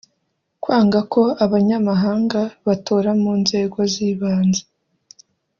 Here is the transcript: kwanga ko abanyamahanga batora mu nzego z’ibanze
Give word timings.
kwanga 0.63 0.99
ko 1.13 1.21
abanyamahanga 1.45 2.41
batora 2.65 3.09
mu 3.21 3.33
nzego 3.41 3.77
z’ibanze 3.91 4.63